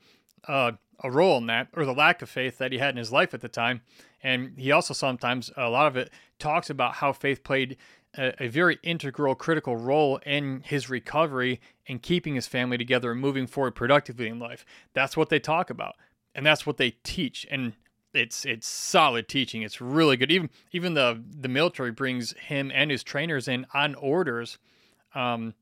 uh, 0.49 0.73
a 1.03 1.11
role 1.11 1.39
in 1.39 1.47
that, 1.47 1.69
or 1.75 1.85
the 1.85 1.93
lack 1.93 2.23
of 2.23 2.29
faith 2.29 2.59
that 2.59 2.73
he 2.73 2.79
had 2.79 2.91
in 2.91 2.97
his 2.97 3.13
life 3.13 3.35
at 3.35 3.41
the 3.41 3.49
time. 3.49 3.83
And 4.23 4.59
he 4.59 4.73
also 4.73 4.95
sometimes, 4.95 5.51
a 5.57 5.69
lot 5.69 5.87
of 5.87 5.97
it 5.97 6.11
talks 6.39 6.71
about 6.71 6.95
how 6.95 7.13
faith 7.13 7.45
played 7.45 7.77
a, 8.17 8.45
a 8.45 8.49
very 8.49 8.79
integral, 8.83 9.35
critical 9.35 9.77
role 9.77 10.19
in 10.27 10.63
his 10.65 10.89
recovery 10.91 11.61
and 11.89 12.03
keeping 12.03 12.35
his 12.35 12.47
family 12.47 12.79
together 12.79 13.13
and 13.13 13.21
moving 13.21 13.47
forward 13.47 13.75
productively 13.75 14.29
in 14.29 14.39
life. 14.39 14.65
That's 14.95 15.17
what 15.17 15.29
they 15.29 15.39
talk 15.39 15.71
about, 15.71 15.97
and 16.35 16.45
that's 16.45 16.67
what 16.67 16.77
they 16.77 16.93
teach. 17.03 17.47
And 17.51 17.75
it's 18.15 18.45
it's 18.45 18.67
solid 18.67 19.29
teaching. 19.29 19.63
It's 19.63 19.81
really 19.81 20.17
good. 20.17 20.31
Even 20.31 20.51
even 20.73 20.95
the 20.95 21.23
the 21.29 21.49
military 21.49 21.91
brings 21.91 22.33
him 22.33 22.71
and 22.75 22.91
his 22.91 23.03
trainers 23.03 23.49
in 23.49 23.67
on 23.75 23.95
orders 23.95 24.59
um, 25.15 25.55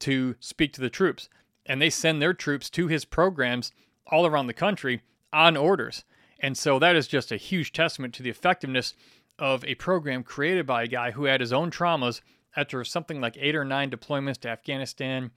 to 0.00 0.34
speak 0.40 0.72
to 0.74 0.80
the 0.80 0.90
troops, 0.90 1.28
and 1.66 1.80
they 1.80 1.90
send 1.90 2.20
their 2.20 2.34
troops 2.34 2.70
to 2.70 2.86
his 2.86 3.04
programs 3.04 3.72
all 4.06 4.26
around 4.26 4.46
the 4.46 4.54
country 4.54 5.02
on 5.32 5.56
orders. 5.56 6.04
And 6.42 6.56
so 6.56 6.78
that 6.78 6.96
is 6.96 7.06
just 7.06 7.30
a 7.30 7.36
huge 7.36 7.72
testament 7.72 8.14
to 8.14 8.22
the 8.22 8.30
effectiveness 8.30 8.94
of 9.40 9.64
a 9.64 9.74
program 9.74 10.22
created 10.22 10.66
by 10.66 10.84
a 10.84 10.86
guy 10.86 11.10
who 11.10 11.24
had 11.24 11.40
his 11.40 11.52
own 11.52 11.70
traumas 11.70 12.20
after 12.54 12.84
something 12.84 13.20
like 13.20 13.36
eight 13.40 13.56
or 13.56 13.64
nine 13.64 13.90
deployments 13.90 14.38
to 14.38 14.48
Afghanistan, 14.48 15.30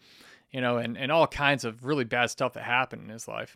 you 0.51 0.60
know, 0.60 0.77
and, 0.77 0.98
and 0.98 1.12
all 1.12 1.25
kinds 1.25 1.63
of 1.63 1.86
really 1.86 2.03
bad 2.03 2.29
stuff 2.29 2.53
that 2.53 2.63
happened 2.63 3.03
in 3.03 3.10
his 3.10 3.27
life. 3.27 3.55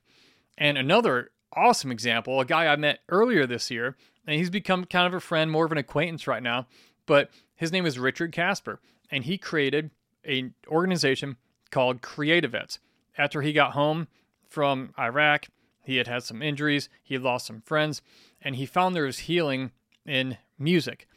And 0.57 0.77
another 0.77 1.31
awesome 1.53 1.91
example, 1.91 2.39
a 2.39 2.45
guy 2.45 2.67
I 2.67 2.75
met 2.77 2.99
earlier 3.09 3.45
this 3.45 3.69
year, 3.69 3.95
and 4.25 4.37
he's 4.37 4.49
become 4.49 4.85
kind 4.85 5.05
of 5.05 5.13
a 5.13 5.19
friend, 5.19 5.51
more 5.51 5.65
of 5.65 5.71
an 5.71 5.77
acquaintance 5.77 6.27
right 6.27 6.41
now, 6.41 6.67
but 7.05 7.29
his 7.55 7.71
name 7.71 7.85
is 7.85 7.99
Richard 7.99 8.31
Casper, 8.31 8.79
and 9.11 9.25
he 9.25 9.37
created 9.37 9.91
an 10.23 10.53
organization 10.67 11.37
called 11.71 12.01
Creativets. 12.01 12.79
After 13.17 13.41
he 13.41 13.51
got 13.51 13.73
home 13.73 14.07
from 14.49 14.93
Iraq, 14.97 15.47
he 15.83 15.97
had 15.97 16.07
had 16.07 16.23
some 16.23 16.41
injuries, 16.41 16.89
he 17.03 17.17
lost 17.17 17.47
some 17.47 17.61
friends, 17.61 18.01
and 18.41 18.55
he 18.55 18.65
found 18.65 18.95
there 18.95 19.03
was 19.03 19.19
healing 19.19 19.71
in 20.07 20.37
music 20.57 21.07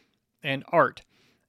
and 0.42 0.64
art. 0.68 1.02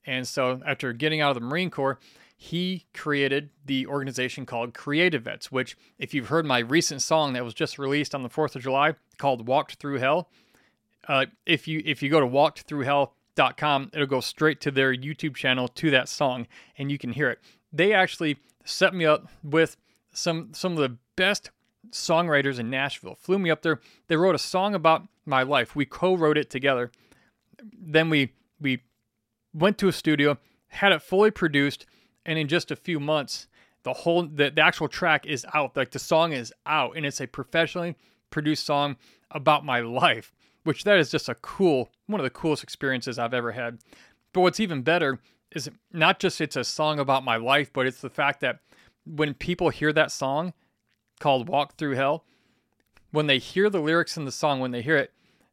And 0.05 0.27
so, 0.27 0.61
after 0.65 0.93
getting 0.93 1.21
out 1.21 1.35
of 1.35 1.35
the 1.35 1.47
Marine 1.47 1.69
Corps, 1.69 1.99
he 2.35 2.85
created 2.93 3.51
the 3.65 3.85
organization 3.85 4.47
called 4.47 4.73
CreatiVets, 4.73 5.45
which, 5.45 5.77
if 5.99 6.13
you've 6.13 6.29
heard 6.29 6.45
my 6.45 6.59
recent 6.59 7.03
song 7.03 7.33
that 7.33 7.43
was 7.43 7.53
just 7.53 7.77
released 7.77 8.15
on 8.15 8.23
the 8.23 8.29
4th 8.29 8.55
of 8.55 8.63
July 8.63 8.95
called 9.19 9.47
Walked 9.47 9.75
Through 9.75 9.99
Hell, 9.99 10.29
uh, 11.07 11.27
if 11.45 11.67
you 11.67 11.81
if 11.85 12.01
you 12.01 12.09
go 12.09 12.19
to 12.19 12.25
walkedthroughhell.com, 12.25 13.91
it'll 13.93 14.07
go 14.07 14.21
straight 14.21 14.59
to 14.61 14.71
their 14.71 14.93
YouTube 14.95 15.35
channel 15.35 15.67
to 15.67 15.91
that 15.91 16.09
song, 16.09 16.47
and 16.77 16.91
you 16.91 16.97
can 16.97 17.13
hear 17.13 17.29
it. 17.29 17.39
They 17.71 17.93
actually 17.93 18.37
set 18.65 18.93
me 18.93 19.05
up 19.05 19.27
with 19.43 19.77
some 20.11 20.49
some 20.53 20.73
of 20.73 20.79
the 20.79 20.97
best 21.15 21.51
songwriters 21.91 22.59
in 22.59 22.69
Nashville. 22.69 23.15
Flew 23.15 23.39
me 23.39 23.49
up 23.51 23.61
there. 23.61 23.79
They 24.07 24.15
wrote 24.15 24.35
a 24.35 24.39
song 24.39 24.75
about 24.75 25.07
my 25.25 25.43
life. 25.43 25.75
We 25.75 25.85
co-wrote 25.85 26.37
it 26.37 26.49
together 26.49 26.91
then 27.61 28.09
we 28.09 28.33
we 28.59 28.83
went 29.53 29.77
to 29.79 29.87
a 29.87 29.93
studio, 29.93 30.37
had 30.67 30.91
it 30.91 31.01
fully 31.01 31.31
produced, 31.31 31.85
and 32.25 32.37
in 32.37 32.47
just 32.47 32.71
a 32.71 32.75
few 32.75 32.99
months, 32.99 33.47
the 33.83 33.93
whole 33.93 34.23
the, 34.23 34.51
the 34.51 34.61
actual 34.61 34.87
track 34.87 35.25
is 35.25 35.45
out. 35.53 35.75
Like 35.75 35.91
the 35.91 35.99
song 35.99 36.33
is 36.33 36.53
out, 36.65 36.95
and 36.95 37.05
it's 37.05 37.21
a 37.21 37.27
professionally 37.27 37.95
produced 38.29 38.65
song 38.65 38.97
about 39.31 39.65
my 39.65 39.79
life, 39.79 40.33
which 40.63 40.83
that 40.83 40.97
is 40.97 41.09
just 41.09 41.29
a 41.29 41.35
cool 41.35 41.89
one 42.07 42.19
of 42.19 42.23
the 42.23 42.29
coolest 42.29 42.63
experiences 42.63 43.17
I've 43.17 43.33
ever 43.33 43.51
had. 43.51 43.79
But 44.33 44.41
what's 44.41 44.59
even 44.59 44.81
better 44.81 45.19
is 45.51 45.69
not 45.91 46.19
just 46.19 46.39
it's 46.39 46.55
a 46.55 46.63
song 46.63 46.99
about 46.99 47.23
my 47.23 47.35
life, 47.35 47.71
but 47.73 47.85
it's 47.85 48.01
the 48.01 48.09
fact 48.09 48.39
that 48.41 48.59
when 49.05 49.33
people 49.33 49.69
hear 49.69 49.91
that 49.93 50.11
song 50.11 50.53
called 51.19 51.49
Walk 51.49 51.75
Through 51.75 51.95
Hell, 51.95 52.23
when 53.11 53.27
they 53.27 53.39
hear 53.39 53.69
the 53.69 53.81
lyrics 53.81 54.15
in 54.15 54.25
the 54.25 54.31
song, 54.31 54.59
when 54.59 54.71
they 54.71 54.81
hear 54.81 54.97
it, 54.97 55.11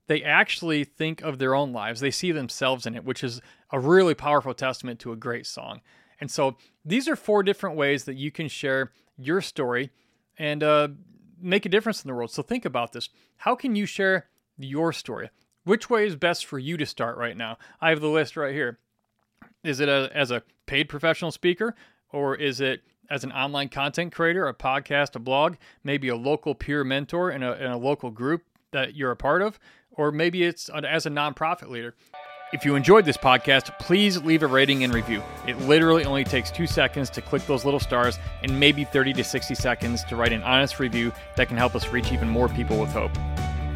they 0.09 0.23
actually 0.23 0.85
think 0.85 1.23
of 1.23 1.39
their 1.39 1.55
own 1.55 1.73
lives. 1.73 2.01
They 2.01 2.11
see 2.11 2.33
themselves 2.33 2.87
in 2.87 2.97
it, 2.97 3.05
which 3.05 3.23
is 3.23 3.41
a 3.71 3.79
really 3.79 4.15
powerful 4.15 4.55
testament 4.55 4.99
to 5.01 5.13
a 5.13 5.17
great 5.17 5.47
song. 5.47 5.81
And 6.21 6.31
so 6.31 6.57
these 6.85 7.07
are 7.09 7.15
four 7.15 7.43
different 7.43 7.77
ways 7.77 8.05
that 8.05 8.17
you 8.17 8.31
can 8.31 8.49
share 8.49 8.91
your 9.17 9.41
story 9.41 9.91
and 10.39 10.63
uh, 10.63 10.89
make 11.41 11.67
a 11.67 11.69
difference 11.69 12.03
in 12.03 12.09
the 12.09 12.15
world. 12.15 12.31
So 12.31 12.43
think 12.43 12.65
about 12.65 12.93
this. 12.93 13.11
How 13.37 13.55
can 13.55 13.77
you 13.77 13.87
share 13.87 14.29
your 14.57 14.93
story? 14.93 15.31
Which 15.65 15.91
way 15.91 16.07
is 16.07 16.17
best 16.17 16.47
for 16.47 16.59
you 16.59 16.77
to 16.79 16.87
start 16.87 17.19
right 17.19 17.37
now? 17.37 17.59
I 17.81 17.91
have 17.91 18.01
the 18.01 18.09
list 18.09 18.37
right 18.37 18.55
here. 18.55 18.79
Is 19.63 19.81
it 19.81 19.89
a, 19.89 20.11
as 20.15 20.31
a 20.31 20.43
paid 20.67 20.89
professional 20.89 21.31
speaker 21.31 21.75
or 22.11 22.35
is 22.35 22.61
it 22.61 22.83
as 23.11 23.25
an 23.25 23.33
online 23.33 23.69
content 23.69 24.13
creator, 24.13 24.49
a 24.49 24.55
podcast, 24.55 25.15
a 25.15 25.19
blog, 25.19 25.57
maybe 25.85 26.09
a 26.09 26.17
local 26.17 26.55
peer 26.55 26.85
mentor 26.85 27.31
in 27.31 27.43
a, 27.43 27.53
in 27.53 27.71
a 27.71 27.77
local 27.77 28.11
group 28.11 28.45
that 28.73 28.95
you're 28.95 29.11
a 29.11 29.17
part 29.17 29.43
of? 29.43 29.59
Or 29.99 30.11
maybe 30.11 30.45
it's 30.45 30.71
as 30.71 31.05
a 31.05 31.11
nonprofit 31.11 31.69
leader. 31.69 31.95
If 32.51 32.65
you 32.65 32.77
enjoyed 32.77 33.05
this 33.05 33.19
podcast, 33.19 33.79
please 33.79 34.23
leave 34.23 34.43
a 34.43 34.47
rating 34.47 34.83
and 34.83 34.95
review. 34.95 35.23
It 35.47 35.59
literally 35.61 36.07
only 36.07 36.25
takes 36.25 36.51
two 36.51 36.67
seconds 36.67 37.11
to 37.11 37.21
click 37.21 37.45
those 37.47 37.67
little 37.67 37.81
stars 37.81 38.19
and 38.43 38.59
maybe 38.59 38.85
30 38.85 39.13
to 39.15 39.25
60 39.25 39.55
seconds 39.55 40.03
to 40.05 40.17
write 40.17 40.33
an 40.33 40.43
honest 40.43 40.81
review 40.81 41.13
that 41.37 41.49
can 41.49 41.59
help 41.59 41.75
us 41.75 41.89
reach 41.89 42.11
even 42.11 42.27
more 42.27 42.49
people 42.49 42.81
with 42.81 42.89
hope. 42.89 43.13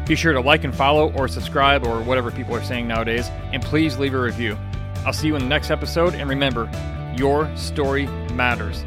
Be 0.07 0.15
sure 0.15 0.33
to 0.33 0.41
like 0.41 0.63
and 0.63 0.73
follow 0.75 1.13
or 1.13 1.27
subscribe 1.27 1.85
or 1.85 2.01
whatever 2.01 2.31
people 2.31 2.55
are 2.55 2.63
saying 2.63 2.87
nowadays, 2.87 3.29
and 3.51 3.61
please 3.61 3.99
leave 3.99 4.15
a 4.15 4.19
review. 4.19 4.57
I'll 5.05 5.13
see 5.13 5.27
you 5.27 5.35
in 5.35 5.43
the 5.43 5.47
next 5.47 5.69
episode, 5.69 6.15
and 6.15 6.27
remember, 6.27 6.67
your 7.15 7.55
story 7.55 8.07
matters. 8.33 8.83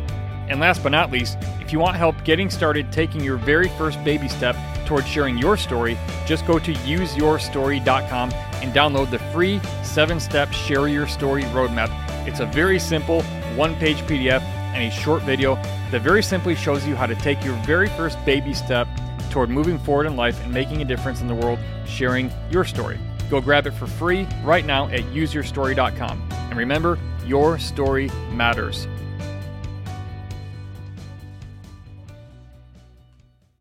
And 0.49 0.59
last 0.59 0.83
but 0.83 0.91
not 0.91 1.13
least, 1.13 1.39
if 1.61 1.73
you 1.73 1.79
want 1.79 1.97
help 1.97 2.17
getting 2.25 2.51
started 2.51 2.91
taking 2.91 3.23
your 3.23 3.37
very 3.37 3.69
first 3.71 4.03
baby 4.03 4.29
step 4.29 4.57
towards 4.87 5.07
sharing 5.07 5.37
your 5.37 5.57
story, 5.57 5.99
just 6.27 6.47
go 6.47 6.59
to 6.59 6.73
useyourstory.com 6.73 8.33
and 8.33 8.73
download 8.73 9.11
the 9.11 9.19
free 9.19 9.61
seven 9.83 10.19
step 10.21 10.53
Share 10.53 10.89
Your 10.89 11.07
Story 11.07 11.43
roadmap. 11.45 11.91
It's 12.27 12.41
a 12.41 12.47
very 12.47 12.79
simple 12.79 13.23
one 13.55 13.75
page 13.77 13.99
PDF 14.03 14.43
and 14.75 14.85
a 14.85 14.91
short 14.91 15.23
video 15.23 15.57
that 15.91 16.03
very 16.03 16.23
simply 16.23 16.55
shows 16.55 16.87
you 16.87 16.95
how 16.95 17.07
to 17.07 17.15
take 17.17 17.43
your 17.45 17.55
very 17.65 17.89
first 17.91 18.23
baby 18.25 18.53
step 18.55 18.89
toward 19.31 19.51
moving 19.51 19.79
forward 19.79 20.07
in 20.07 20.17
life 20.17 20.43
and 20.43 20.53
making 20.53 20.83
a 20.83 20.85
difference 20.85 21.21
in 21.21 21.27
the 21.27 21.35
world, 21.35 21.59
sharing 21.87 22.31
your 22.51 22.65
story. 22.65 22.99
Go 23.31 23.41
grab 23.41 23.67
it 23.67 23.73
for 23.73 23.87
free 23.87 24.27
right 24.45 24.65
now 24.65 24.89
at 24.89 25.01
useyourstory.com. 25.13 26.29
And 26.31 26.57
remember, 26.57 26.99
your 27.27 27.59
story 27.59 28.09
matters. 28.33 28.87